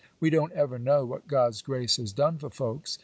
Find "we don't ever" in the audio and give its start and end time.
0.19-0.79